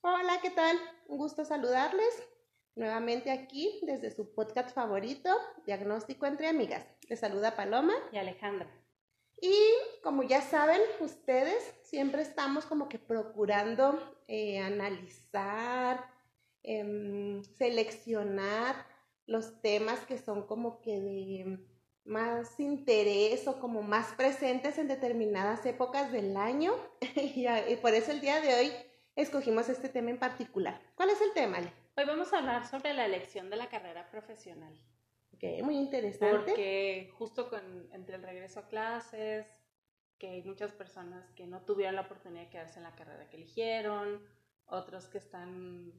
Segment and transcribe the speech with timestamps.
[0.00, 0.78] Hola, ¿qué tal?
[1.08, 2.22] Un gusto saludarles
[2.76, 5.28] nuevamente aquí desde su podcast favorito,
[5.66, 6.86] Diagnóstico entre Amigas.
[7.08, 8.70] Les saluda Paloma y Alejandra.
[9.40, 9.56] Y
[10.04, 16.08] como ya saben ustedes, siempre estamos como que procurando eh, analizar,
[16.62, 18.86] em, seleccionar
[19.26, 21.58] los temas que son como que de
[22.04, 26.72] más interés o como más presentes en determinadas épocas del año.
[27.16, 27.46] y,
[27.82, 28.72] por eso el día de hoy
[29.22, 30.80] escogimos este tema en particular.
[30.94, 31.72] ¿Cuál es el tema, Ale?
[31.96, 34.72] Hoy vamos a hablar sobre la elección de la carrera profesional.
[35.34, 36.52] Ok, muy interesante.
[36.52, 39.46] Porque justo con, entre el regreso a clases,
[40.18, 43.36] que hay muchas personas que no tuvieron la oportunidad de quedarse en la carrera que
[43.36, 44.24] eligieron,
[44.66, 45.92] otros que están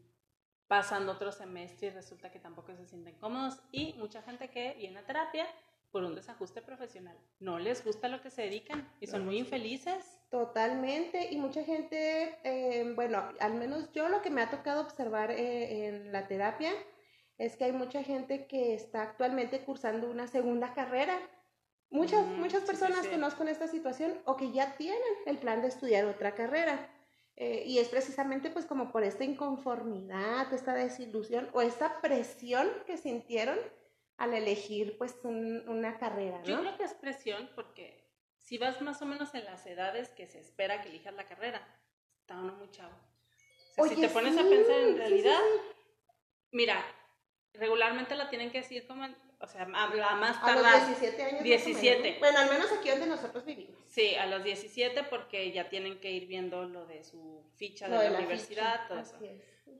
[0.67, 4.99] pasando otro semestre y resulta que tampoco se sienten cómodos y mucha gente que viene
[4.99, 5.45] a terapia
[5.91, 7.17] por un desajuste profesional.
[7.39, 10.17] No les gusta lo que se dedican y son muy infelices.
[10.29, 15.31] Totalmente, y mucha gente, eh, bueno, al menos yo lo que me ha tocado observar
[15.31, 16.71] eh, en la terapia
[17.37, 21.17] es que hay mucha gente que está actualmente cursando una segunda carrera.
[21.89, 26.05] Muchas, mm, muchas personas conozco esta situación o que ya tienen el plan de estudiar
[26.05, 26.89] otra carrera.
[27.37, 32.97] Eh, y es precisamente pues como por esta inconformidad, esta desilusión o esta presión que
[32.97, 33.57] sintieron
[34.19, 36.45] al elegir pues una carrera, ¿no?
[36.45, 38.05] Yo creo que es presión porque
[38.41, 41.65] si vas más o menos en las edades que se espera que elijas la carrera,
[42.19, 42.93] está uno muy chavo.
[43.77, 45.39] O sea, si te pones a pensar en realidad,
[46.51, 46.85] mira,
[47.53, 49.07] regularmente la tienen que decir como,
[49.39, 49.65] o sea, a,
[50.15, 50.65] más tardar.
[50.65, 51.43] A los 17 años.
[51.43, 52.17] 17.
[52.19, 53.77] Bueno, al menos aquí donde nosotros vivimos.
[53.87, 58.09] Sí, a los 17 porque ya tienen que ir viendo lo de su ficha de,
[58.09, 59.17] la, universidad, todo eso.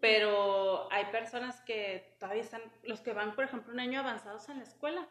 [0.01, 4.57] Pero hay personas que todavía están, los que van, por ejemplo, un año avanzados en
[4.57, 5.07] la escuela,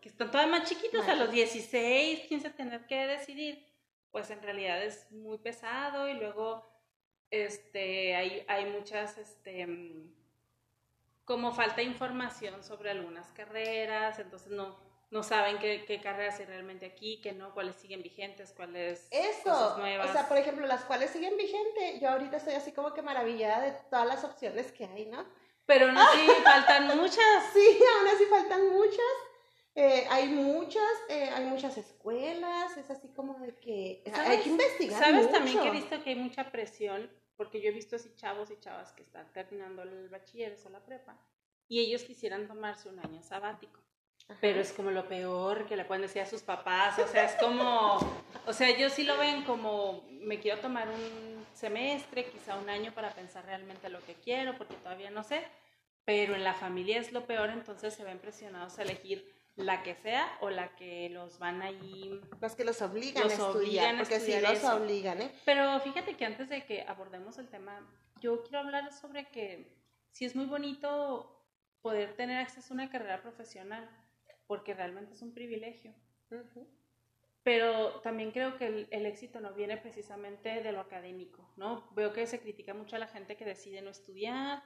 [0.00, 3.66] que están todavía más chiquitos, a los 16, 15, tener que decidir,
[4.10, 6.68] pues en realidad es muy pesado y luego
[7.30, 9.66] este, hay, hay muchas, este,
[11.24, 16.86] como falta información sobre algunas carreras, entonces no, no saben qué, qué carreras hay realmente
[16.86, 20.08] aquí, qué no, cuáles siguen vigentes, cuáles Eso, cosas nuevas.
[20.08, 23.60] o sea, por ejemplo, las cuales siguen vigentes, yo ahorita estoy así como que maravillada
[23.60, 25.24] de todas las opciones que hay, ¿no?
[25.66, 27.52] Pero aún así faltan muchas.
[27.52, 29.00] Sí, aún así faltan muchas.
[29.74, 35.00] Eh, hay muchas, eh, hay muchas escuelas, es así como de que hay que investigar.
[35.00, 37.10] ¿Sabes también que he visto que hay mucha presión?
[37.36, 40.84] Porque yo he visto así chavos y chavas que están terminando el bachiller o la
[40.84, 41.16] prepa
[41.68, 43.80] y ellos quisieran tomarse un año sabático
[44.40, 47.34] pero es como lo peor que le pueden decir a sus papás, o sea, es
[47.34, 47.98] como,
[48.46, 52.92] o sea, ellos sí lo ven como, me quiero tomar un semestre, quizá un año
[52.92, 55.42] para pensar realmente lo que quiero, porque todavía no sé,
[56.04, 59.94] pero en la familia es lo peor, entonces se ven presionados a elegir la que
[59.94, 62.20] sea o la que los van ahí...
[62.40, 65.32] Los que los obligan a estudiar, porque sí los obligan, ¿eh?
[65.44, 67.86] Pero fíjate que antes de que abordemos el tema,
[68.20, 69.76] yo quiero hablar sobre que
[70.10, 71.36] sí es muy bonito
[71.82, 73.88] poder tener acceso a una carrera profesional,
[74.50, 75.94] porque realmente es un privilegio.
[77.44, 81.88] Pero también creo que el, éxito no viene precisamente de lo académico, ¿no?
[81.92, 84.60] Veo que se critica mucho a la gente que decide no estudiar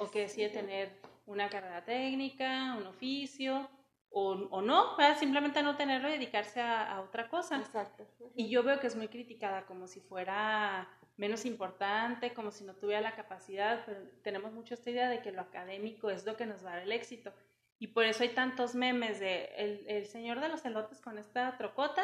[0.00, 0.90] o que decide tener
[1.26, 3.68] una carrera técnica, un oficio,
[4.08, 7.58] o, o no, simplemente no tenerlo y dedicarse a, otra cosa.
[7.58, 8.06] Exacto.
[8.34, 10.88] Y yo veo que es muy criticada como si fuera
[11.18, 15.30] menos importante, como si no tuviera la capacidad, pero tenemos mucho esta idea de que
[15.30, 17.34] lo académico es lo que nos va a dar el éxito.
[17.78, 21.58] Y por eso hay tantos memes de el, el señor de los elotes con esta
[21.58, 22.02] trocota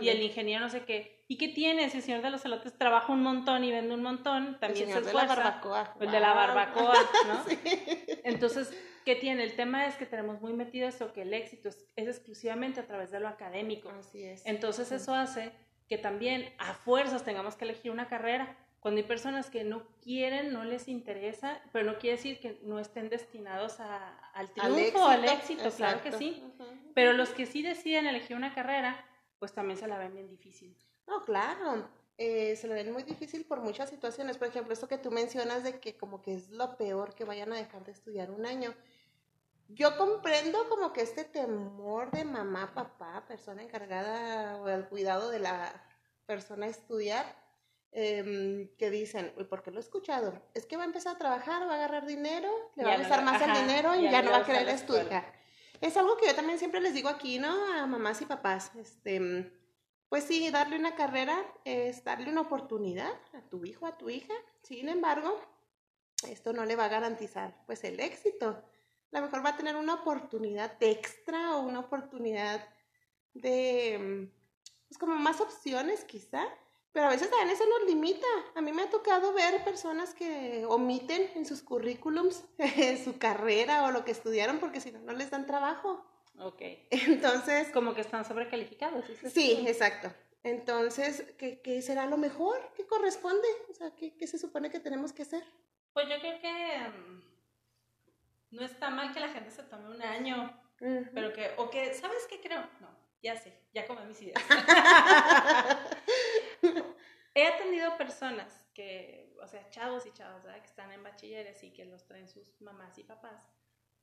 [0.00, 1.22] y el ingeniero no sé qué.
[1.28, 1.88] ¿Y qué tiene?
[1.90, 4.94] Si el señor de los elotes trabaja un montón y vende un montón, también el
[4.94, 5.94] se de la barbacoa.
[6.00, 6.96] El de la barbacoa,
[7.28, 7.44] ¿no?
[8.24, 9.44] Entonces, ¿qué tiene?
[9.44, 12.86] El tema es que tenemos muy metido eso, que el éxito es, es exclusivamente a
[12.86, 13.90] través de lo académico.
[13.90, 14.44] Así es.
[14.44, 15.52] Entonces, eso hace
[15.88, 20.52] que también a fuerzas tengamos que elegir una carrera cuando hay personas que no quieren,
[20.52, 25.24] no les interesa, pero no quiere decir que no estén destinados a, al triunfo, al
[25.24, 26.42] éxito, claro que sí.
[26.92, 29.06] Pero los que sí deciden elegir una carrera,
[29.38, 30.76] pues también se la ven bien difícil.
[31.06, 31.88] No, claro.
[32.18, 34.36] Eh, se la ven muy difícil por muchas situaciones.
[34.36, 37.52] Por ejemplo, esto que tú mencionas de que como que es lo peor que vayan
[37.52, 38.74] a dejar de estudiar un año.
[39.68, 45.38] Yo comprendo como que este temor de mamá, papá, persona encargada o el cuidado de
[45.38, 45.72] la
[46.26, 47.41] persona a estudiar,
[47.94, 50.42] Em, que dicen, uy, ¿por qué lo he escuchado?
[50.54, 53.22] Es que va a empezar a trabajar, va a agarrar dinero, le va a gastar
[53.22, 55.34] más el dinero y ya, no va a querer estudiar.
[55.78, 57.52] Es algo que yo también siempre les digo aquí, ¿no?
[57.74, 59.52] A mamás y papás, este,
[60.08, 64.32] pues sí, darle una carrera es darle una oportunidad a tu hijo, a tu hija.
[64.62, 65.38] Sin embargo,
[66.28, 68.64] esto no le va a garantizar, pues, el éxito.
[69.12, 72.66] A lo mejor va a tener una oportunidad extra o una oportunidad
[73.34, 74.30] de,
[74.88, 76.46] pues, como más opciones quizá,
[76.92, 78.26] Pero a veces también eso nos limita.
[78.54, 82.44] A mí me ha tocado ver personas que omiten en sus currículums
[83.04, 86.04] su carrera o lo que estudiaron porque si no, no les dan trabajo.
[86.38, 86.60] Ok.
[86.90, 87.70] Entonces...
[87.70, 89.04] Como que están sobrecalificados.
[89.32, 90.12] Sí, exacto.
[90.42, 92.72] Entonces, ¿qué, ¿qué, será lo mejor?
[92.76, 93.46] ¿Qué corresponde?
[93.70, 95.44] O sea, ¿qué, ¿qué, se supone que tenemos que hacer?
[95.92, 100.60] Pues yo creo que mm, no está mal que la gente se tome un año,
[101.14, 102.60] pero que, o que, ¿sabes qué creo?
[102.80, 102.88] No,
[103.22, 104.42] ya sé, ya comí mis ideas.
[108.04, 110.60] Personas que, o sea, chavos y chavas, ¿verdad?
[110.60, 113.48] Que están en bachilleres y que los traen sus mamás y papás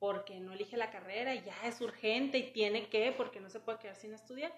[0.00, 3.60] porque no elige la carrera y ya es urgente y tiene que, porque no se
[3.60, 4.50] puede quedar sin estudiar.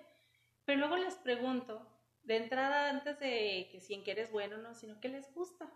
[0.65, 1.85] Pero luego les pregunto,
[2.23, 5.71] de entrada, antes de que si en qué eres bueno no, sino qué les gusta.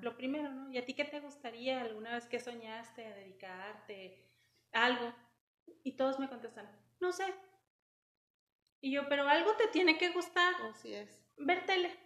[0.00, 0.70] Lo primero, ¿no?
[0.70, 4.24] ¿Y a ti qué te gustaría alguna vez que soñaste a dedicarte
[4.72, 5.12] a algo?
[5.84, 6.68] Y todos me contestan,
[7.00, 7.26] no sé.
[8.80, 10.54] Y yo, pero algo te tiene que gustar.
[10.62, 11.24] Así es.
[11.36, 11.96] Ver tele.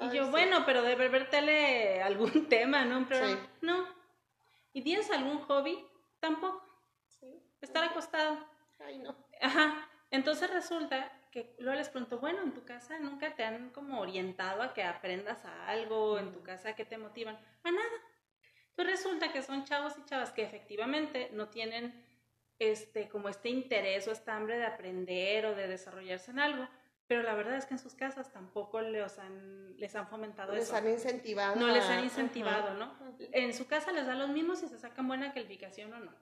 [0.00, 2.98] Y yo, bueno, pero debe ver tele algún tema, ¿no?
[2.98, 3.48] Un programa.
[3.60, 3.86] No.
[4.72, 5.84] ¿Y tienes algún hobby?
[6.20, 6.62] Tampoco.
[7.08, 7.42] Sí.
[7.60, 8.38] Estar acostado.
[8.78, 9.16] Ay, no.
[9.40, 9.88] Ajá.
[10.10, 14.62] Entonces resulta que luego les pregunto, bueno, en tu casa nunca te han como orientado
[14.62, 18.02] a que aprendas a algo, en tu casa que te motivan, a nada.
[18.70, 22.04] Entonces resulta que son chavos y chavas que efectivamente no tienen
[22.58, 26.68] este como este interés o esta hambre de aprender o de desarrollarse en algo,
[27.06, 30.60] pero la verdad es que en sus casas tampoco les han, les han fomentado eso.
[30.60, 31.56] Les han incentivado.
[31.56, 32.92] No les han incentivado, ¿no?
[33.32, 36.12] En su casa les da lo mismo si se sacan buena calificación o no.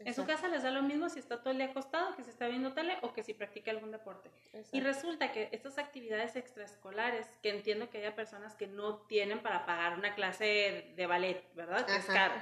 [0.00, 2.30] En su casa les da lo mismo si está todo el día acostado, que si
[2.30, 4.30] está viendo tele o que si practica algún deporte.
[4.72, 9.64] Y resulta que estas actividades extraescolares, que entiendo que haya personas que no tienen para
[9.66, 11.86] pagar una clase de ballet, ¿verdad?
[11.86, 12.34] Que es caro.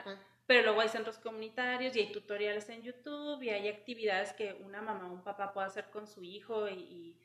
[0.46, 4.82] Pero luego hay centros comunitarios y hay tutoriales en YouTube y hay actividades que una
[4.82, 7.16] mamá o un papá puede hacer con su hijo y y,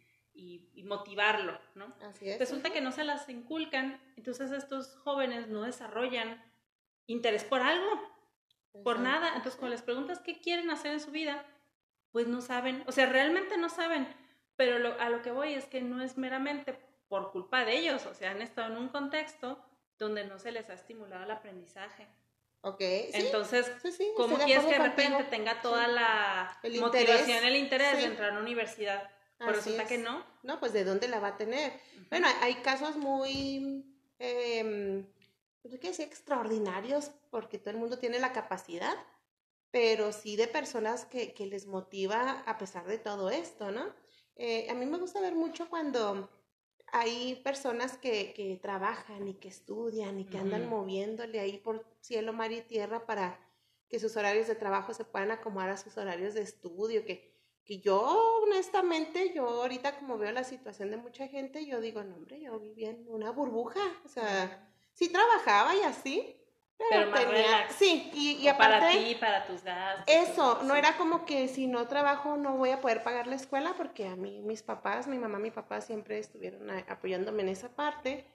[0.84, 1.94] motivarlo, ¿no?
[2.02, 2.40] Así es.
[2.40, 6.44] Resulta que no se las inculcan, entonces estos jóvenes no desarrollan
[7.08, 8.02] interés por algo,
[8.84, 9.30] por nada.
[9.30, 11.46] Entonces, cuando les preguntas qué quieren hacer en su vida,
[12.12, 14.08] pues no saben, o sea, realmente no saben,
[14.56, 18.14] pero a lo que voy es que no es meramente por culpa de ellos, o
[18.14, 19.64] sea, han estado en un contexto
[19.98, 22.08] donde no se les ha estimulado el apprendizage.
[22.62, 22.80] Ok.
[22.80, 23.72] Entonces,
[24.16, 28.42] ¿cómo quieres que de repente tenga toda la motivación, el interés de entrar a una
[28.42, 29.10] universidad?
[29.38, 30.26] Por resulta que no.
[30.44, 31.74] No, pues de dónde la va a tener.
[32.10, 33.86] Bueno, hay casos muy,
[34.20, 35.06] eh,
[35.80, 38.96] qué decir, extraordinarios, porque todo el mundo tiene la capacidad,
[39.72, 43.94] pero sí de personas que, que les motiva a pesar de todo esto, ¿no?
[44.36, 46.30] Eh, a mí me gusta ver mucho cuando
[46.92, 52.34] hay personas que, que trabajan y que estudian y que andan moviéndole ahí por cielo,
[52.34, 53.40] mar y tierra para
[53.90, 57.37] que sus horarios de trabajo se puedan acomodar a sus horarios de estudio, que
[57.68, 58.00] que yo
[58.44, 62.58] honestamente, yo ahorita como veo la situación de mucha gente, yo digo, no hombre, yo
[62.60, 66.34] vivía en una burbuja, o sea, sí trabajaba y así,
[66.90, 70.06] pero, tenía, sí, y, y aparte, para ti, para tus gastos.
[70.08, 73.74] Eso, no era como que si no trabajo no voy a poder pagar la escuela,
[73.76, 78.26] porque a mí, mis papás, mi mamá, mi papá siempre estuvieron apoyándome en esa parte,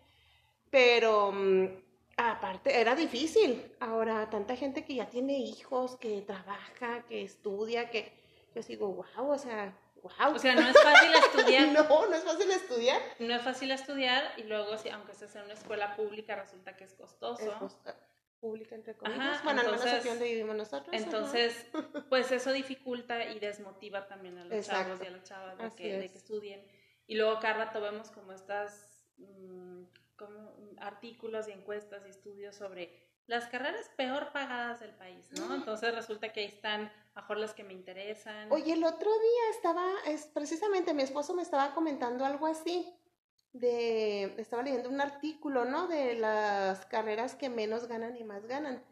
[0.71, 1.69] pero mm,
[2.17, 3.73] aparte era difícil.
[3.81, 8.22] Ahora, tanta gente que ya tiene hijos, que trabaja, que estudia, que
[8.55, 10.35] yo sigo, wow, o sea, wow.
[10.35, 11.69] O sea, no es fácil estudiar.
[11.73, 13.01] no, no es fácil estudiar.
[13.19, 16.85] No es fácil estudiar y luego, si, aunque estés en una escuela pública, resulta que
[16.85, 17.67] es costoso.
[17.67, 17.97] Es
[18.41, 19.43] pública, entre comillas.
[19.45, 20.89] bueno, entonces, donde vivimos nosotros.
[20.93, 21.67] Entonces,
[22.09, 25.97] pues eso dificulta y desmotiva también a los chavos y a las chavas de que,
[25.99, 26.67] de que, estudien.
[27.07, 29.85] Y luego cada rato vemos como estas mm,
[30.17, 32.91] como artículos y encuestas y estudios sobre
[33.27, 35.55] las carreras peor pagadas del país, ¿no?
[35.55, 38.51] Entonces resulta que ahí están mejor las que me interesan.
[38.51, 42.95] Oye, el otro día estaba, es precisamente mi esposo me estaba comentando algo así,
[43.53, 45.87] de, estaba leyendo un artículo, ¿no?
[45.89, 48.83] De las carreras que menos ganan y más ganan.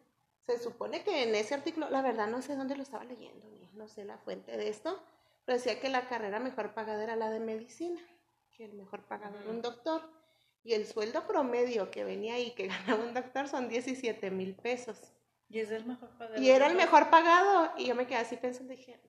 [0.46, 3.60] Se supone que en ese artículo, la verdad no sé dónde lo estaba leyendo, ni
[3.72, 5.02] no sé la fuente de esto,
[5.44, 8.00] pero decía que la carrera mejor pagada era la de medicina,
[8.56, 10.02] que el mejor pagado era un doctor.
[10.62, 15.14] Y el sueldo promedio que venía ahí, que ganaba un doctor, son 17 mil pesos.
[15.50, 16.40] Y es el mejor pagado.
[16.40, 17.72] Y era el mejor pagado.
[17.76, 19.00] Y yo me quedé así pensando, dije...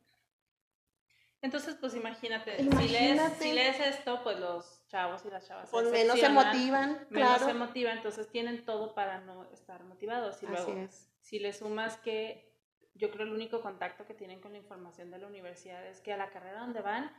[1.44, 5.90] Entonces, pues imagínate, Si, lees, si lees esto, pues los chavos y las chavas pues
[5.90, 10.44] menos se motivan, menos se motivan, entonces tienen todo para no estar motivados.
[10.44, 10.88] Y luego,
[11.20, 12.52] si le sumas que
[12.94, 16.14] yo creo el único contacto que tienen con la información de la universidad es que
[16.14, 17.12] a la carrera donde van,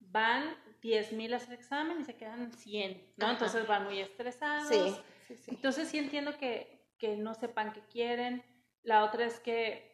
[0.00, 3.30] van 10.000 a hacer examen y se quedan 100, ¿no?
[3.30, 4.68] Entonces van muy estresados.
[4.68, 8.44] Sí, sí, Entonces sí entiendo que, que no sepan qué quieren.
[8.82, 9.90] La otra es que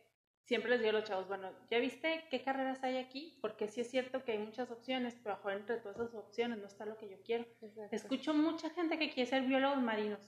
[0.46, 3.38] siempre les digo a los chavos, bueno, ¿ya viste qué carreras hay aquí?
[3.42, 6.66] Porque sí es cierto que hay muchas opciones, pero mejor entre todas esas opciones no
[6.66, 7.44] está lo que yo quiero.
[7.90, 10.20] Escucho mucha gente que quiere ser biólogos marinos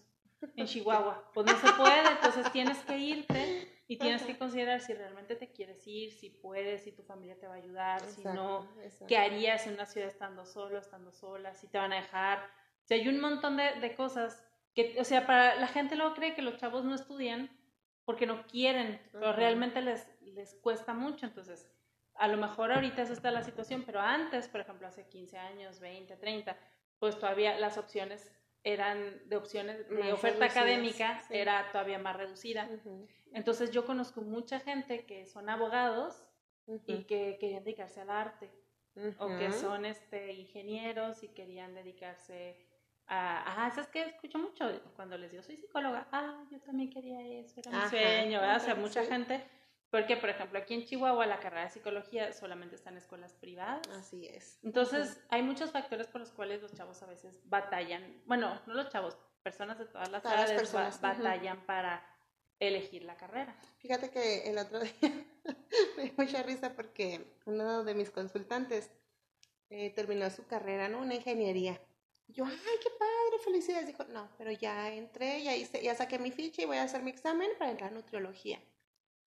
[0.57, 1.31] en Chihuahua.
[1.33, 5.53] Pues no se puede, entonces tienes que irte y tienes que considerar si realmente te
[5.53, 8.69] quieres ir, si puedes, si tu familia te va a ayudar, si no,
[9.07, 12.39] qué harías en una ciudad estando solo, estando sola, si te van a dejar.
[12.85, 16.15] O sea, hay un montón de, de cosas que, o sea, para la gente luego
[16.15, 17.51] cree que los chavos no estudian
[18.09, 21.27] porque no quieren, pero realmente les, les cuesta mucho.
[21.27, 21.69] Entonces,
[22.15, 25.79] a lo mejor ahorita esa está la situación, pero antes, por ejemplo, hace 15 años,
[25.79, 26.57] 20, 30,
[26.99, 28.33] pues todavía las opciones
[28.65, 32.67] eran de opciones de oferta académica era todavía más reducida.
[33.35, 36.25] Entonces yo conozco mucha gente que son abogados
[36.87, 38.51] y que querían dedicarse al arte
[39.19, 42.57] o que son este ingenieros y querían dedicarse
[43.09, 44.03] Ah, ah, ¿sabes qué?
[44.03, 46.07] Escucho mucho cuando les digo, soy psicóloga.
[46.13, 48.57] Ah, yo también quería eso, era mi sueño, ¿verdad?
[48.57, 49.43] O sea, mucha gente.
[49.91, 53.89] Porque, por ejemplo, aquí en Chihuahua la carrera de psicología solamente está en escuelas privadas.
[53.89, 54.59] Así es.
[54.63, 58.23] Entonces, hay muchos factores por los cuales los chavos a veces batallan.
[58.27, 62.05] Bueno, no los chavos, personas de todas las todas edades batallan para
[62.61, 63.57] elegir la carrera.
[63.79, 65.27] Fíjate que el otro día
[65.97, 68.91] me dio mucha risa porque uno de mis consultantes
[69.71, 71.01] eh, terminó su carrera, ¿no?
[71.01, 71.81] Una ingeniería
[72.29, 73.87] yo, ay, qué padre, felicidades.
[73.87, 77.03] Dijo, no, pero ya entré, ya, hice, ya saqué mi ficha y voy a hacer
[77.03, 78.61] mi examen para entrar a nutriología.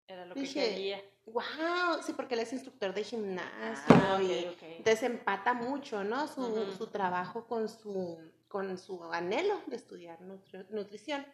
[0.07, 1.01] Era lo que quería.
[1.25, 6.27] Wow, sí, porque él es instructor de gimnasio ah, y desempata mucho, ¿no?
[6.27, 8.17] Su, su, trabajo con su,
[8.47, 11.25] con su anhelo de estudiar nutrición.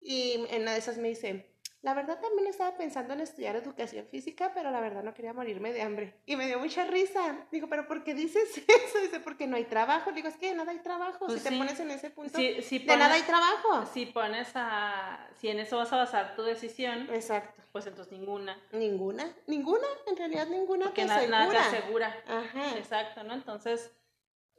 [0.00, 4.06] Y en una de esas me dice, la verdad también estaba pensando en estudiar educación
[4.06, 6.14] física, pero la verdad no quería morirme de hambre.
[6.26, 7.44] Y me dio mucha risa.
[7.50, 8.98] Digo, ¿pero por qué dices eso?
[9.02, 10.12] Dice, porque no hay trabajo.
[10.12, 11.26] Digo, es que de nada hay trabajo.
[11.26, 13.84] Pues si te pones en ese punto, de nada hay trabajo.
[13.92, 15.28] Si pones a...
[15.38, 17.08] Si en eso vas a basar tu decisión.
[17.12, 17.60] Exacto.
[17.72, 18.56] Pues entonces ninguna.
[18.70, 19.34] Ninguna.
[19.48, 19.86] Ninguna.
[20.06, 22.14] En realidad ninguna porque te nada te asegura.
[22.28, 22.78] Ajá.
[22.78, 23.34] Exacto, ¿no?
[23.34, 23.90] Entonces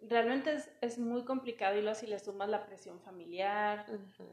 [0.01, 3.85] realmente es, es, muy complicado y luego si le sumas la presión familiar,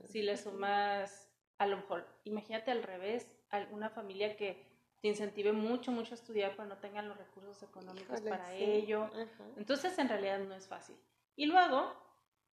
[0.08, 1.29] si le sumas
[1.60, 4.64] a lo mejor, imagínate al revés, alguna familia que
[5.02, 9.10] te incentive mucho, mucho a estudiar, pero no tengan los recursos económicos para ello.
[9.58, 10.96] Entonces, en realidad no es fácil.
[11.36, 11.94] Y luego,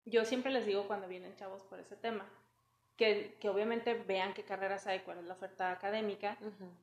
[0.06, 2.26] yo siempre les digo cuando vienen chavos por ese tema,
[2.96, 6.38] que, que obviamente vean qué carreras hay, cuál es la oferta académica,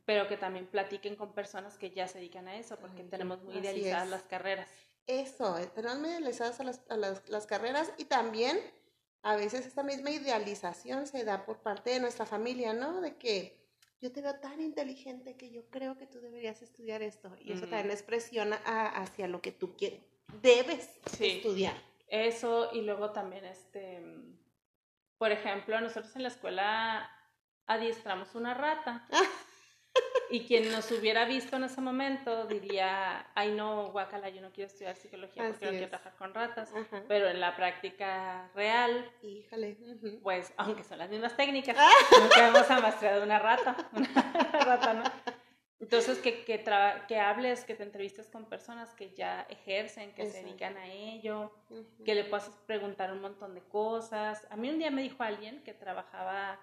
[0.05, 3.57] pero que también platiquen con personas que ya se dedican a eso, porque tenemos muy
[3.57, 4.69] idealizadas las carreras.
[5.07, 8.61] Eso, tenemos muy idealizadas a las, a las, las carreras y también
[9.23, 13.01] a veces esta misma idealización se da por parte de nuestra familia, ¿no?
[13.01, 13.61] De que
[14.01, 17.37] yo te veo tan inteligente que yo creo que tú deberías estudiar esto.
[17.39, 20.01] Y eso también es presión hacia lo que tú quieres,
[20.41, 20.89] debes
[21.21, 21.75] estudiar.
[22.09, 24.03] Eso y luego también, este,
[25.19, 27.11] por ejemplo, nosotros en la escuela
[27.67, 29.07] adiestramos una rata.
[30.31, 34.69] Y quien nos hubiera visto en ese momento diría, ay no, guacala, yo no quiero
[34.69, 36.73] estudiar psicología porque no quiero trabajar con ratas.
[37.09, 39.77] Pero en la práctica real, híjole,
[40.23, 41.77] pues aunque son las mismas técnicas,
[42.21, 44.13] nunca hemos amastrado una rata, una
[44.53, 45.05] rata, ¿no?
[45.81, 46.63] Entonces, que, que,
[47.09, 51.53] que hables, que te entrevistes con personas que ya ejercen, que se dedican a ello,
[52.05, 54.47] que le puedas preguntar un montón de cosas.
[54.51, 56.61] A mí un día me dijo alguien que trabajaba,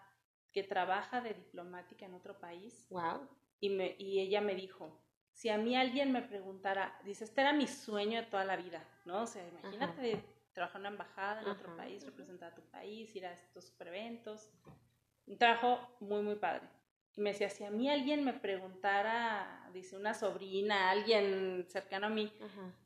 [0.53, 2.85] que trabaja de diplomática en otro país.
[2.89, 3.27] Wow
[3.59, 7.53] y, me, y ella me dijo, si a mí alguien me preguntara, dice, este era
[7.53, 9.23] mi sueño de toda la vida, ¿no?
[9.23, 10.23] O sea, imagínate
[10.53, 13.89] trabajar en una embajada en otro país, representar a tu país, ir a estos super
[13.89, 14.49] eventos.
[15.27, 16.67] Un trabajo muy, muy padre.
[17.15, 22.09] Y me decía, si a mí alguien me preguntara, dice una sobrina, alguien cercano a
[22.09, 22.33] mí,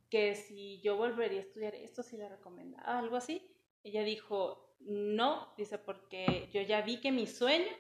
[0.10, 3.50] que si yo volvería a estudiar esto, si le recomendaba algo así,
[3.84, 7.72] ella dijo, no, dice, porque yo ya vi que mi sueño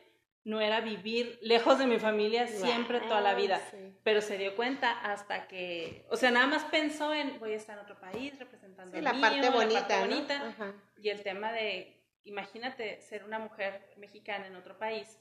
[0.43, 3.61] no era vivir lejos de mi familia siempre toda la vida,
[4.03, 7.77] pero se dio cuenta hasta que, o sea, nada más pensó en voy a estar
[7.77, 10.55] en otro país representando la, parte bonita, bonita.
[10.97, 15.19] Y el tema de imagínate ser una mujer mexicana en otro país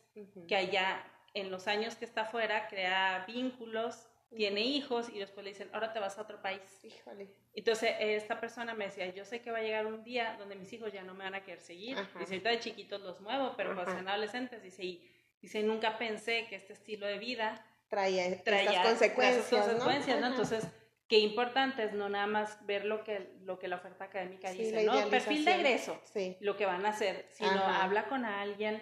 [0.49, 5.51] que allá en los años que está afuera crea vínculos, tiene hijos y después le
[5.51, 6.61] dicen, ahora te vas a otro país.
[6.85, 7.29] Híjole.
[7.53, 10.73] Entonces, esta persona me decía, yo sé que va a llegar un día donde mis
[10.73, 11.97] hijos ya no me van a querer seguir.
[12.19, 15.11] Dice, ahorita de chiquitos los muevo, pero cuando sean adolescentes, dice, y
[15.41, 20.29] dice, nunca pensé que este estilo de vida traía, traía consecuencias, consecuencias ¿no?
[20.29, 20.69] Entonces,
[21.09, 24.85] qué importante es no nada más ver lo que, lo que la oferta académica dice,
[24.85, 25.09] ¿no?
[25.11, 26.01] Perfil de egreso,
[26.39, 28.81] lo que van a hacer, sino habla con alguien,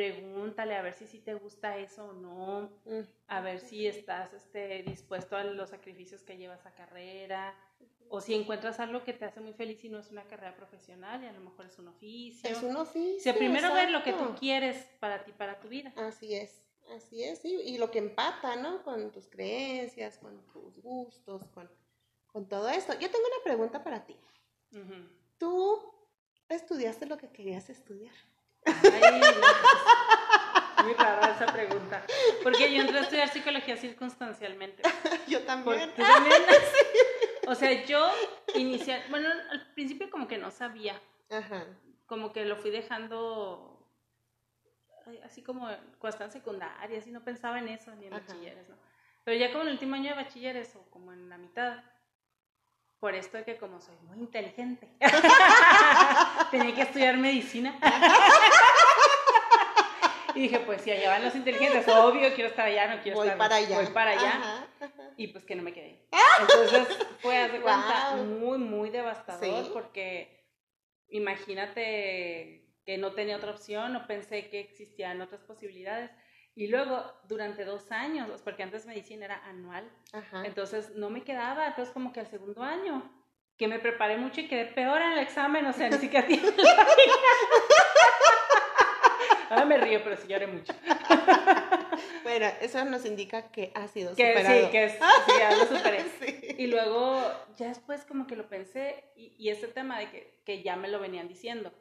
[0.00, 2.70] pregúntale a ver si sí te gusta eso o no,
[3.26, 7.54] a ver si estás este, dispuesto a los sacrificios que lleva esa carrera,
[8.08, 11.22] o si encuentras algo que te hace muy feliz y no es una carrera profesional
[11.22, 12.48] y a lo mejor es un oficio.
[12.48, 13.30] Es un oficio.
[13.30, 15.92] O primero ver lo que tú quieres para ti, para tu vida.
[15.96, 16.62] Así es.
[16.96, 18.82] Así es, sí, y lo que empata, ¿no?
[18.82, 21.70] Con tus creencias, con tus gustos, con,
[22.26, 22.94] con todo esto.
[22.94, 24.16] Yo tengo una pregunta para ti.
[25.36, 25.78] ¿Tú
[26.48, 28.14] estudiaste lo que querías estudiar?
[28.64, 29.20] Ay,
[30.84, 32.02] muy rara esa pregunta.
[32.42, 34.82] Porque yo entré a estudiar psicología circunstancialmente.
[35.28, 35.90] yo también.
[35.94, 36.42] ¿Tú también?
[37.46, 38.08] O sea, yo
[38.54, 41.00] inicial, bueno, al principio como que no sabía.
[41.30, 41.66] Ajá.
[42.06, 43.70] Como que lo fui dejando
[45.24, 45.66] así como
[45.98, 48.76] cuando estaba en secundaria, así no pensaba en eso, ni en bachilleres, ¿no?
[49.24, 51.82] Pero ya como en el último año de bachilleres o como en la mitad,
[53.00, 54.86] por esto de que como soy muy inteligente,
[56.50, 57.78] tenía que estudiar medicina.
[60.34, 63.28] y dije, pues si allá van los inteligentes, obvio, quiero estar allá, no quiero voy
[63.28, 63.76] estar para allá.
[63.76, 64.66] Voy para allá.
[65.16, 66.06] Y pues que no me quedé.
[66.40, 66.88] Entonces
[67.20, 70.46] fue, hace cuenta, muy, muy devastador porque
[71.08, 76.10] imagínate que no tenía otra opción, no pensé que existían otras posibilidades.
[76.60, 79.90] Y luego, durante dos años, porque antes medicina era anual,
[80.44, 83.10] entonces no me quedaba, entonces como que al segundo año,
[83.56, 86.28] que me preparé mucho y quedé peor en el examen, o sea, ni siquiera
[89.48, 90.74] Ahora me río, pero sí lloré mucho.
[92.24, 94.66] bueno, eso nos indica que ha sido que, superado.
[94.66, 96.04] Sí, que es, sí, ya lo superé.
[96.58, 97.22] Y luego,
[97.56, 100.88] ya después como que lo pensé, y, y ese tema de que, que ya me
[100.88, 101.72] lo venían diciendo,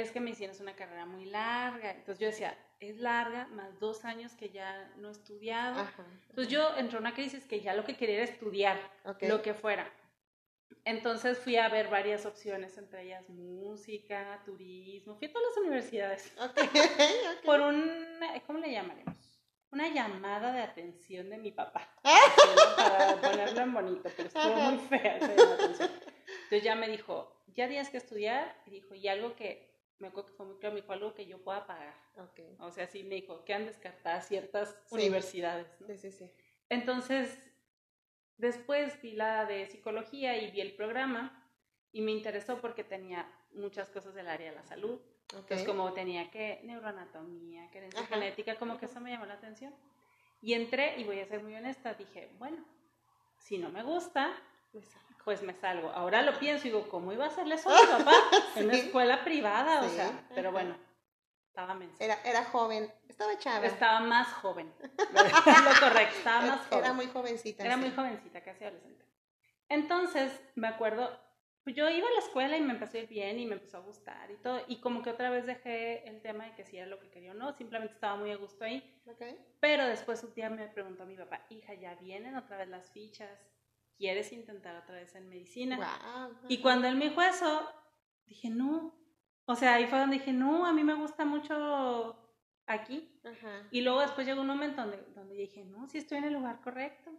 [0.00, 1.90] es que medicina es una carrera muy larga.
[1.90, 5.86] Entonces yo decía, es larga, más dos años que ya no he estudiado.
[6.28, 8.78] Entonces yo entré en una crisis que ya lo que quería era estudiar,
[9.20, 9.90] lo que fuera.
[10.84, 16.36] Entonces fui a ver varias opciones, entre ellas música, turismo, fui a todas las universidades.
[17.44, 17.90] Por un,
[18.46, 19.14] ¿cómo le llamaremos?
[19.70, 21.88] Una llamada de atención de mi papá.
[22.76, 27.88] para ponerlo en bonito, pero estuvo muy fea esa Entonces ya me dijo, ya tienes
[27.88, 30.92] que estudiar, y dijo, y algo que me acuerdo que fue muy claro, me dijo
[30.92, 31.94] algo que yo pueda pagar.
[32.30, 32.56] Okay.
[32.60, 35.68] O sea, sí me dijo que han descartado ciertas universidades.
[35.80, 35.86] ¿no?
[35.86, 36.30] Sí, sí, sí.
[36.68, 37.38] Entonces,
[38.36, 41.42] después vi la de psicología y vi el programa
[41.92, 45.00] y me interesó porque tenía muchas cosas del área de la salud.
[45.26, 45.40] Okay.
[45.40, 49.74] Entonces, como tenía que neuroanatomía, que herencia genética, como que eso me llamó la atención.
[50.42, 52.62] Y entré, y voy a ser muy honesta, dije, bueno,
[53.38, 54.34] si no me gusta,
[55.24, 55.88] pues me salgo.
[55.90, 58.12] Ahora lo pienso y digo, ¿cómo iba a hacerle eso a mi papá?
[58.56, 60.76] En una escuela privada, o sea, pero bueno,
[61.48, 62.04] estaba mensa.
[62.04, 63.66] Era, era joven, estaba chava.
[63.66, 66.84] Estaba más joven, lo correcto, estaba más joven.
[66.84, 67.64] Era muy jovencita.
[67.64, 69.04] Era muy jovencita, casi adolescente.
[69.68, 71.18] Entonces, me acuerdo,
[71.64, 73.78] pues yo iba a la escuela y me empezó a ir bien y me empezó
[73.78, 76.76] a gustar y todo, y como que otra vez dejé el tema de que si
[76.76, 79.00] era lo que quería o no, simplemente estaba muy a gusto ahí.
[79.06, 79.38] Okay.
[79.60, 83.53] Pero después un día me preguntó mi papá, hija, ¿ya vienen otra vez las fichas?
[83.96, 85.78] ¿Quieres intentar otra vez en medicina?
[86.48, 87.68] Y cuando él me dijo eso,
[88.26, 88.94] dije, no.
[89.46, 92.18] O sea, ahí fue donde dije, no, a mí me gusta mucho
[92.66, 93.20] aquí.
[93.70, 96.60] Y luego después llegó un momento donde, donde dije, no, sí estoy en el lugar
[96.60, 97.10] correcto.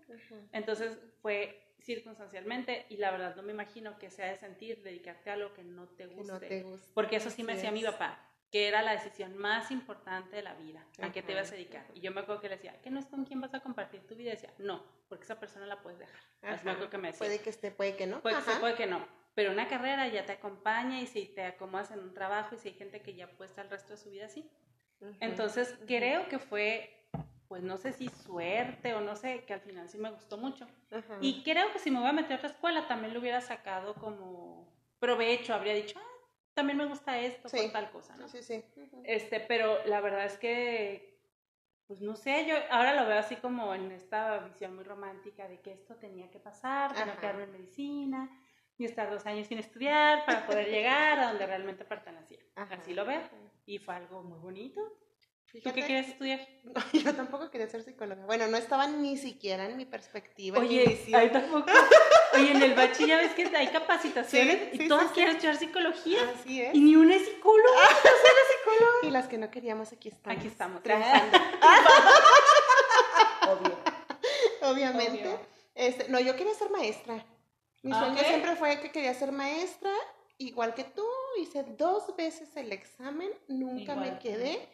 [0.52, 5.34] Entonces fue circunstancialmente y la verdad no me imagino que sea de sentir dedicarte a
[5.34, 6.66] algo que no te guste.
[6.94, 10.54] Porque eso sí me decía mi papá que era la decisión más importante de la
[10.54, 11.86] vida, a qué te vas a dedicar.
[11.94, 14.06] Y yo me acuerdo que le decía, ¿que no es con quién vas a compartir
[14.08, 14.30] tu vida?
[14.30, 16.22] Y decía, no, porque esa persona la puedes dejar.
[16.64, 18.22] me acuerdo que me decía, puede que esté, puede que no.
[18.22, 19.06] Puede que puede que no.
[19.34, 22.70] Pero una carrera ya te acompaña y si te acomodas en un trabajo y si
[22.70, 24.50] hay gente que ya puesta el resto de su vida así.
[25.20, 27.10] Entonces, creo que fue,
[27.50, 30.66] pues no sé si suerte o no sé, que al final sí me gustó mucho.
[31.20, 33.96] Y creo que si me voy a meter a otra escuela también lo hubiera sacado
[33.96, 36.14] como provecho, habría dicho, ah,
[36.56, 37.70] también me gusta esto, sí.
[37.72, 38.28] tal cosa, ¿no?
[38.28, 38.63] Sí, sí.
[39.04, 41.20] Este, pero la verdad es que,
[41.86, 45.60] pues no sé, yo ahora lo veo así como en esta visión muy romántica de
[45.60, 48.30] que esto tenía que pasar, para quedarme en medicina
[48.78, 52.39] y estar dos años sin estudiar para poder llegar a donde realmente pertenecía.
[52.56, 53.22] Así lo veo.
[53.65, 54.82] Y fue algo muy bonito.
[55.62, 56.39] ¿Tú qué quieres estudiar?
[56.94, 58.26] yo tampoco quería ser psicóloga.
[58.26, 60.60] Bueno, no estaba ni siquiera en mi perspectiva.
[60.60, 61.68] Oye, ahí tampoco.
[62.36, 66.19] Oye, en el bachi ya ves que hay capacitaciones y todas quieren estudiar psicología.
[66.34, 66.76] Así es.
[66.76, 67.80] Y ni una es psicóloga.
[67.88, 68.98] psicóloga.
[69.04, 70.38] Y las que no queríamos, aquí estamos.
[70.38, 70.82] Aquí estamos.
[73.48, 73.78] Obvio.
[74.62, 75.39] Obviamente.
[75.76, 77.26] Este, no, yo quería ser maestra.
[77.84, 79.91] Mi ah, sueño siempre fue que quería ser maestra,
[80.38, 81.06] igual que tú.
[81.39, 84.69] Hice dos veces el examen, nunca me quedé.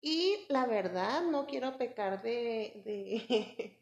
[0.00, 3.78] Y la verdad, no quiero pecar de, de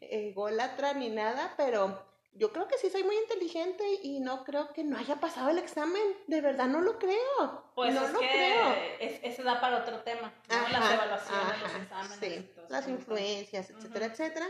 [0.10, 4.84] ególatra ni nada, pero yo creo que sí soy muy inteligente y no creo que
[4.84, 6.02] no haya pasado el examen.
[6.26, 7.72] De verdad no lo creo.
[7.74, 8.74] Pues no es lo que creo.
[9.00, 10.68] eso da para otro tema, ¿no?
[10.68, 12.18] las evaluaciones, los exámenes.
[12.20, 14.46] Sí, las influencias, etcétera, etcétera.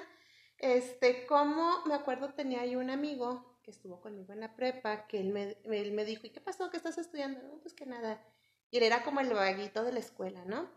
[0.58, 5.20] Este, como me acuerdo tenía yo un amigo que estuvo conmigo en la prepa, que
[5.20, 6.70] él me, él me dijo, ¿y qué pasó?
[6.70, 7.40] ¿Qué estás estudiando?
[7.42, 8.22] No, pues que nada.
[8.70, 10.68] Y él era como el vaguito de la escuela, ¿no?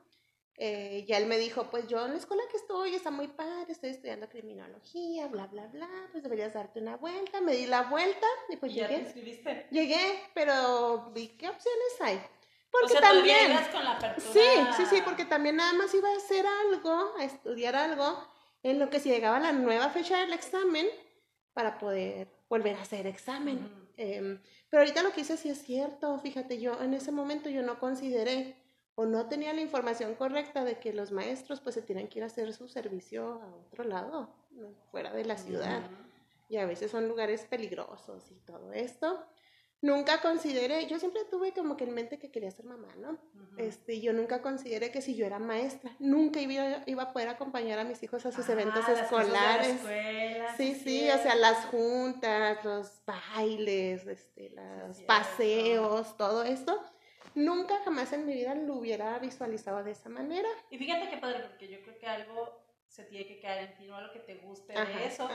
[0.58, 3.72] Eh, ya él me dijo, pues yo en la escuela que estoy está muy padre,
[3.72, 7.42] estoy estudiando criminología, bla, bla, bla, pues deberías darte una vuelta.
[7.42, 8.90] Me di la vuelta y pues llegué.
[8.90, 9.68] ¿Ya te inscribiste?
[9.72, 12.22] Llegué, pero vi qué opciones hay.
[12.70, 13.52] Porque también...
[13.72, 14.28] con la apertura...
[14.32, 18.28] Sí, sí, sí, porque también nada más iba a hacer algo, a estudiar algo,
[18.64, 20.88] en lo que si llegaba la nueva fecha del examen
[21.54, 23.92] para poder volver a hacer examen.
[23.96, 27.62] Em, pero ahorita lo que hice sí es cierto, fíjate, yo en ese momento yo
[27.62, 28.56] no consideré
[28.96, 32.24] o no tenía la información correcta de que los maestros pues se tienen que ir
[32.24, 34.30] a hacer su servicio a otro lado,
[34.92, 35.82] fuera de la ciudad.
[36.50, 39.26] Y a veces son lugares peligrosos y todo esto.
[39.82, 43.20] Nunca consideré, yo siempre tuve como que en mente que quería ser mamá, ¿no?
[43.58, 47.80] este, yo nunca consideré que si yo era maestra, nunca iba, iba a poder acompañar
[47.80, 49.82] a mis hijos a sus ah, eventos escolares.
[50.56, 56.80] sí, sí, o sea, las juntas, los bailes, este, los paseos, todo esto
[57.36, 60.50] nunca jamás en mi vida lo hubiera visualizado de esa manera.
[60.70, 63.88] Y fíjate qué padre, porque yo creo que algo se tiene que quedar en ti,
[63.88, 65.28] no algo que te guste de eso.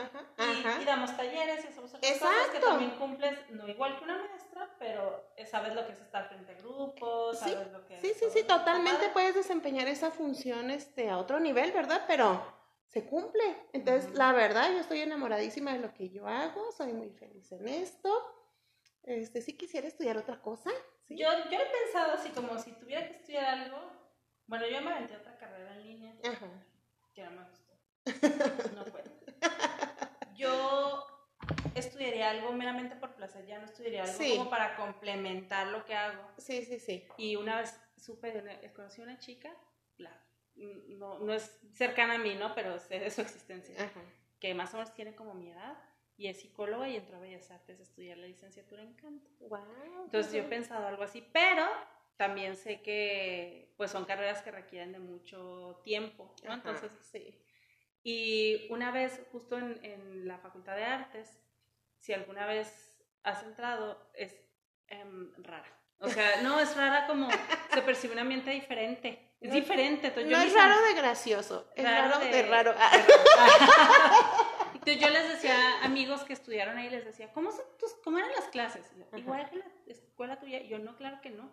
[0.81, 4.73] y, damos talleres y hacemos otras cosas que también cumples, no igual que una maestra,
[4.79, 8.43] pero sabes lo que es estar frente a grupos, sabes lo que sí, Sí, sí,
[8.43, 12.05] totalmente puedes desempeñar esa función este, a otro nivel, ¿verdad?
[12.07, 12.41] Pero
[12.87, 13.43] se cumple.
[13.73, 17.67] Entonces, la verdad, yo estoy enamoradísima de lo que yo hago, soy muy feliz en
[17.67, 18.09] esto.
[19.03, 20.71] Este, sí quisiera estudiar otra cosa,
[21.09, 23.77] yo, yo he pensado así como si tuviera que estudiar algo.
[24.47, 26.13] Bueno, yo me aventé otra carrera en línea
[27.13, 27.73] que no me gustó.
[28.75, 29.11] No puedo.
[30.35, 31.05] Yo
[31.75, 36.31] estudiaría algo meramente por placer, ya no estudiaría algo como para complementar lo que hago.
[36.37, 37.07] Sí, sí, sí.
[37.17, 39.53] Y una vez supe, conocí a una chica,
[39.97, 40.11] la,
[40.55, 42.55] no, no es cercana a mí, ¿no?
[42.55, 43.75] Pero sé de su existencia,
[44.39, 45.77] que más o menos tiene como mi edad
[46.19, 49.31] y es psicóloga y entró a Bellas Artes a estudiar la licenciatura en canto.
[49.39, 51.65] Wow, Entonces yo he pensado algo así, pero
[52.17, 56.53] también sé que pues son carreras que requieren de mucho tiempo, ¿no?
[56.55, 57.41] Entonces, sí.
[58.03, 61.39] Y una vez, justo en, en, la Facultad de Artes,
[61.99, 64.35] si alguna vez has entrado, es
[64.87, 65.73] em, rara.
[65.99, 67.29] O sea, no, es rara como
[67.73, 69.35] se percibe un ambiente diferente.
[69.39, 70.11] Es diferente.
[70.25, 72.75] no es raro de gracioso, es raro, de, raro.
[74.91, 78.31] Entonces yo les decía amigos que estudiaron ahí, les decía, ¿cómo, son tus, cómo eran
[78.31, 78.91] las clases?
[79.15, 80.61] Igual que la escuela tuya.
[80.63, 81.49] Yo, no, claro que no.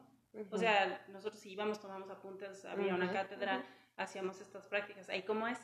[0.51, 3.65] O sea, nosotros íbamos, tomamos apuntes, había una cátedra,
[3.97, 5.09] hacíamos estas prácticas.
[5.09, 5.59] Ahí cómo es.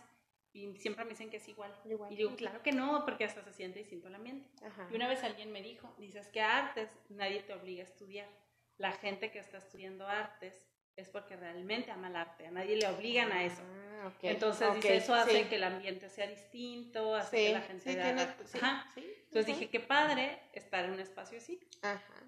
[0.55, 1.73] Y siempre me dicen que es igual.
[2.11, 4.51] Y digo, claro que no, porque hasta se siente distinto el ambiente.
[4.91, 8.29] Y una vez alguien me dijo, dices que artes nadie te obliga a estudiar.
[8.77, 12.87] La gente que está estudiando artes es porque realmente ama el arte, a nadie le
[12.87, 13.63] obligan a eso.
[14.03, 19.47] Ah, Entonces dice, eso hace que el ambiente sea distinto, hace que la gente Entonces
[19.47, 21.61] dije, qué padre estar en un espacio así.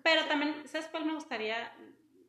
[0.02, 1.72] Pero también, ¿sabes cuál me gustaría?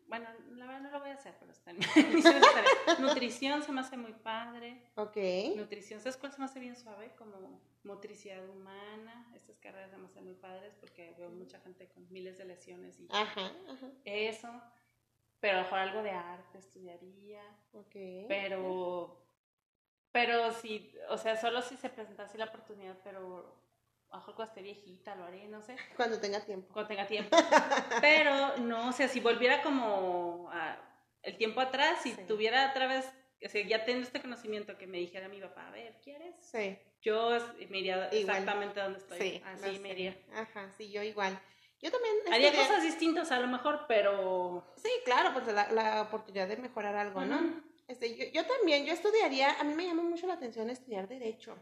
[0.08, 1.80] Bueno, la verdad no lo voy a hacer, pero está en
[3.02, 4.82] Nutrición se me hace muy padre.
[4.96, 5.18] Ok.
[5.56, 7.12] Nutrición, ¿sabes cuál se me hace bien suave?
[7.18, 9.32] Como motricidad humana.
[9.36, 13.00] Estas carreras se me hacen muy padres porque veo mucha gente con miles de lesiones
[13.00, 13.52] y ajá,
[14.04, 14.62] eso
[15.46, 17.44] pero a lo mejor algo de arte estudiaría.
[17.72, 18.26] Okay.
[18.28, 19.25] Pero,
[20.16, 23.54] pero si, o sea, solo si se presentase la oportunidad, pero
[24.10, 25.76] a lo mejor cuando esté viejita lo haré, no sé.
[25.98, 26.72] Cuando tenga tiempo.
[26.72, 27.36] Cuando tenga tiempo.
[28.02, 30.50] pero no, o sea, si volviera como
[31.22, 33.12] el tiempo atrás, si tuviera otra vez,
[33.46, 36.34] o sea, ya tengo este conocimiento que me dijera mi papá, a ver, ¿quieres?
[36.40, 36.80] Sí.
[37.02, 37.38] Yo
[37.70, 39.20] me iría exactamente donde estoy.
[39.20, 40.18] Sí, así me iría.
[40.34, 41.38] Ajá, sí, yo igual.
[41.82, 42.16] Yo también...
[42.32, 44.66] Haría cosas distintas a lo mejor, pero...
[44.78, 47.65] Sí, claro, pues la, la oportunidad de mejorar algo, ¿no?
[47.88, 51.56] Este, yo, yo, también, yo estudiaría, a mí me llama mucho la atención estudiar Derecho.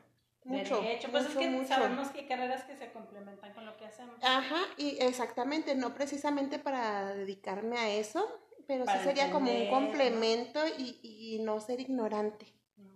[0.46, 0.82] Mucho.
[0.82, 4.16] Derecho, pues es que sabemos que hay carreras que se complementan con lo que hacemos.
[4.22, 8.28] Ajá, y exactamente, no precisamente para dedicarme a eso,
[8.68, 12.54] pero sí sería como un complemento y, y no ser ignorante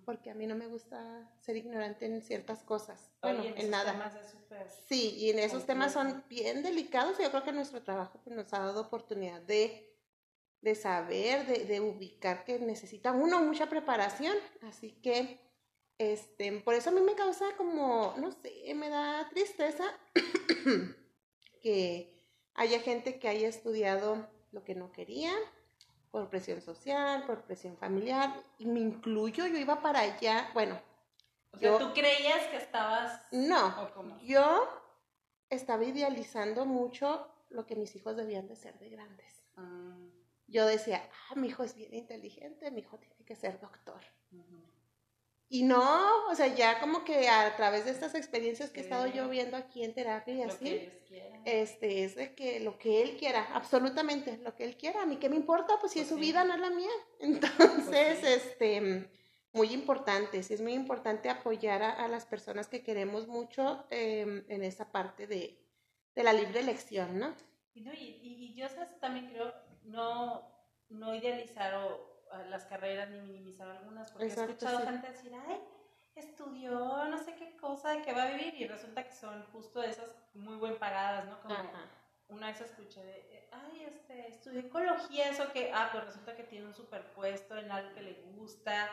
[0.08, 3.12] porque a mí no me gusta ser ignorante en ciertas cosas.
[3.22, 4.10] Bueno, en, nada.
[4.88, 8.34] sí, y en esos temas son bien delicados y yo creo que nuestro trabajo pues,
[8.34, 9.97] nos ha dado oportunidad de,
[10.62, 14.36] de saber, de, de, ubicar que necesita uno mucha preparación.
[14.64, 15.40] Así que,
[15.98, 19.86] este, por eso a mí me causa como, no sé, me da tristeza
[21.62, 22.18] que
[22.54, 25.32] haya gente que haya estudiado lo que no quería
[26.12, 30.80] por presión social, por presión familiar, y me incluyo, yo iba para allá, bueno.
[31.52, 33.22] O sea, ¿tú creías que estabas...?
[33.32, 34.68] No, yo
[35.50, 39.44] estaba idealizando mucho lo que mis hijos debían de ser de grandes.
[39.56, 39.96] Ah.
[40.48, 44.02] Yo decía, ah, mi hijo es bien inteligente, mi hijo tiene que ser doctor.
[45.50, 49.08] y no, o sea, ya como que a través de estas experiencias que he estado
[49.08, 50.90] yo viendo aquí en terapia y así,
[51.46, 55.18] este, es de que lo que él quiera, absolutamente, lo que él quiera, a mí
[55.18, 56.92] qué me importa, pues si es su pues vida, no es la mía.
[57.20, 59.10] Entonces, pues este,
[59.52, 64.64] muy importante, sí es muy importante apoyar a, las personas que queremos mucho em, en
[64.64, 65.60] esa parte de,
[66.16, 67.36] de, la libre elección, ¿no?
[67.74, 68.68] Y, no, y, y yo
[69.00, 70.48] también creo no,
[70.90, 72.18] no idealizar o
[72.50, 75.62] las carreras ni minimizar algunas, porque he escuchado gente decir, ay,
[76.16, 79.82] estudió no sé qué cosa de que va a vivir y resulta que son justo
[79.82, 81.40] esas muy buen pagadas, ¿no?
[81.42, 81.56] Como
[82.30, 86.66] una vez escuché de, ay, este, estudió ecología, eso que, ah, pues resulta que tiene
[86.66, 88.90] un superpuesto en algo que le gusta,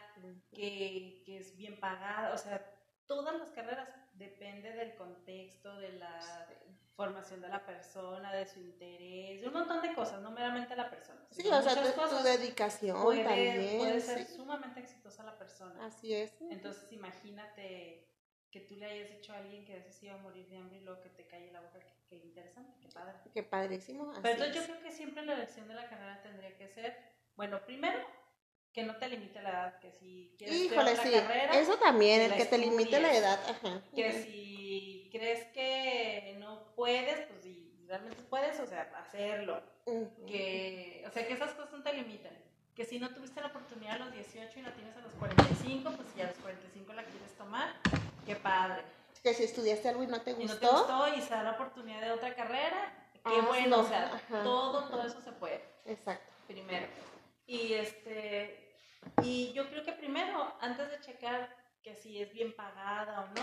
[0.52, 2.64] que, que es bien pagada, o sea,
[3.06, 6.46] todas las carreras depende del contexto, de la
[6.96, 10.88] formación de la persona, de su interés, de un montón de cosas, no meramente la
[10.88, 11.20] persona.
[11.30, 13.78] Sí, o sea, tu, dedicación puede, también.
[13.78, 15.84] Puede ser sumamente exitosa la persona.
[15.84, 16.32] Así es.
[16.50, 18.08] Entonces, imagínate
[18.50, 20.78] que tú le hayas dicho a alguien que a veces iba a morir de hambre
[20.78, 23.14] y luego que te cae la boca, qué, interesante, qué padre.
[23.32, 24.12] Qué padrísimo.
[24.22, 26.96] Pero entonces yo creo que siempre la elección de la carrera tendría que ser,
[27.34, 27.98] bueno, primero,
[28.74, 31.12] que no te limite la edad, que si quieres Híjole, otra sí.
[31.12, 33.80] carrera, eso también, el que te limite la edad, ajá.
[33.94, 39.62] Que si crees que no puedes, pues si realmente puedes, o sea, hacerlo.
[40.26, 42.32] Que, o sea, que esas cosas no te limitan.
[42.74, 45.92] Que si no tuviste la oportunidad a los 18 y la tienes a los 45,
[45.92, 47.76] pues si a los 45 la quieres tomar,
[48.26, 48.82] qué padre.
[49.22, 50.42] Que si estudiaste algo y no te gustó.
[50.42, 52.92] Y no te gustó y se da la oportunidad de otra carrera,
[53.24, 55.62] qué bueno, o sea, todo, todo eso se puede.
[55.86, 56.32] Exacto.
[56.48, 56.88] Primero.
[57.46, 58.63] Y este,
[59.22, 63.42] y yo creo que primero, antes de checar que si es bien pagada o no,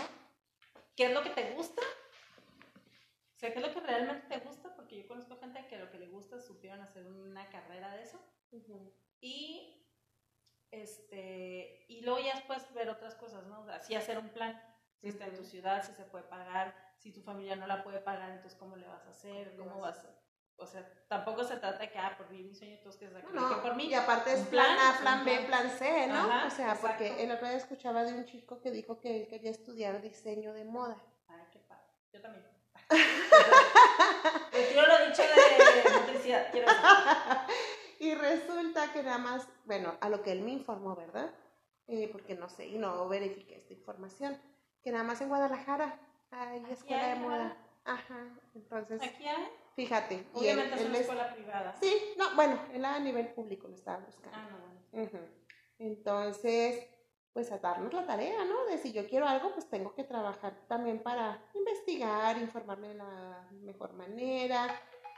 [0.96, 1.82] ¿qué es lo que te gusta?
[1.82, 4.74] O sea, ¿qué es lo que realmente te gusta?
[4.74, 8.20] Porque yo conozco gente que lo que le gusta supieron hacer una carrera de eso.
[9.20, 9.88] Y
[10.70, 13.68] este y luego ya después ver otras cosas, ¿no?
[13.70, 14.60] Así hacer un plan.
[15.00, 17.98] Si está en tu ciudad, si se puede pagar, si tu familia no la puede
[17.98, 20.21] pagar, entonces cómo le vas a hacer, cómo vas a
[20.56, 23.22] o sea, tampoco se trata de que, ah, por vivir mi sueño, todos que se
[23.32, 23.86] no, por mí.
[23.86, 26.46] Y aparte es plan A, plan B, plan C, ¿no?
[26.46, 29.50] o sea, porque el otro día escuchaba de un chico que dijo que él quería
[29.50, 30.96] estudiar diseño de moda.
[31.28, 31.84] Ay, qué padre.
[32.12, 32.46] Yo también.
[34.74, 36.50] Yo lo dicho de noticia.
[37.98, 41.30] y resulta que nada más, bueno, a lo que él me informó, ¿verdad?
[41.88, 44.40] Eh, porque no sé, y no verifiqué esta información,
[44.82, 45.98] que nada más en Guadalajara
[46.30, 47.56] hay escuela de moda.
[47.84, 49.02] Ajá, entonces.
[49.02, 49.48] ¿Aquí hay?
[49.74, 50.26] Fíjate.
[50.34, 51.74] Obviamente es una escuela privada.
[51.80, 54.36] Sí, no, bueno, él a nivel público lo estaba buscando.
[54.36, 54.48] Ah,
[54.92, 55.26] no, bueno.
[55.78, 56.86] Entonces,
[57.32, 58.66] pues a darnos la tarea, ¿no?
[58.66, 63.48] De si yo quiero algo, pues tengo que trabajar también para investigar, informarme de la
[63.62, 64.68] mejor manera,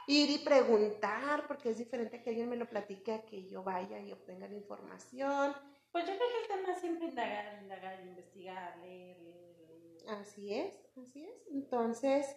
[0.07, 3.99] ir y preguntar, porque es diferente que alguien me lo platique a que yo vaya
[3.99, 5.53] y obtenga la información.
[5.91, 10.09] Pues yo creo que el tema siempre indagar, indagar, investigar, leer, leer, leer.
[10.09, 11.47] Así es, así es.
[11.51, 12.35] Entonces,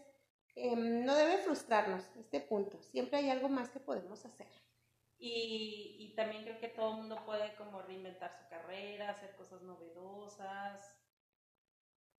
[0.54, 2.80] Em, no debe frustrarnos este punto.
[2.82, 4.48] Siempre hay algo más que podemos hacer.
[5.18, 9.62] Y, y, también creo que todo el mundo puede como reinventar su carrera, hacer cosas
[9.62, 10.94] novedosas.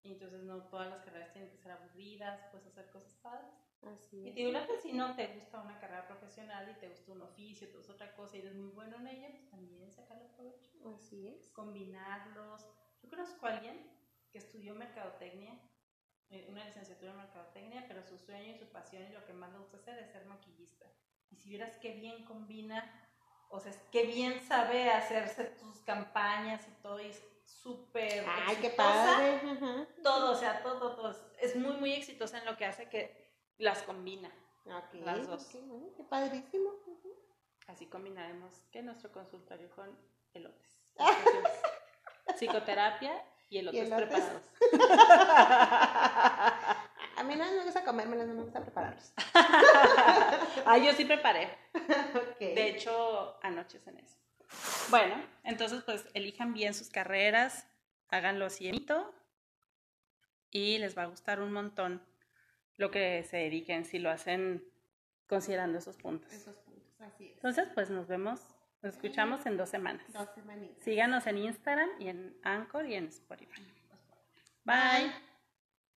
[0.03, 3.53] Entonces no todas las carreras tienen que ser aburridas, puedes hacer cosas padres.
[3.81, 7.11] Así y te digo, que si no te gusta una carrera profesional y te gusta
[7.13, 10.25] un oficio, te gusta otra cosa y eres muy bueno en ella, pues también sacarle
[10.35, 10.69] provecho.
[10.95, 11.49] Así es.
[11.51, 12.67] Combinarlos.
[13.01, 13.89] Yo conozco a alguien
[14.31, 15.57] que estudió mercadotecnia
[16.47, 19.59] una licenciatura en mercadotecnia, pero su sueño y su pasión y lo que más le
[19.59, 20.85] gusta hacer es ser maquillista.
[21.31, 23.07] Y si vieras qué bien combina,
[23.49, 28.69] o sea, qué bien sabe hacerse sus campañas y todo, y es súper ¡Ay, qué
[28.69, 29.41] padre!
[30.03, 31.15] Todo, o sea, todo, todo.
[31.39, 34.31] Es muy, muy exitosa en lo que hace que las combina.
[34.65, 35.47] las dos.
[35.97, 36.71] qué padrísimo.
[37.67, 39.97] Así combinaremos que nuestro consultorio con
[40.33, 40.81] elotes.
[42.37, 44.43] Psicoterapia y elotes, preparados.
[47.17, 49.11] A mí no me gusta comérmelos, no me gusta prepararlos.
[50.65, 51.49] ah, yo sí preparé.
[52.39, 54.15] De hecho, anoche en eso.
[54.89, 57.67] Bueno, entonces pues elijan bien sus carreras,
[58.07, 59.13] háganlo cienito
[60.49, 62.01] y les va a gustar un montón
[62.77, 64.63] lo que se dediquen si lo hacen
[65.27, 66.31] considerando esos puntos.
[66.31, 67.35] Esos puntos, así es.
[67.35, 68.39] Entonces, pues nos vemos
[68.81, 70.03] nos escuchamos en dos semanas.
[70.13, 70.83] Dos semanitas.
[70.83, 73.65] Síganos en Instagram y en Anchor y en Spotify.
[74.63, 75.28] Bye.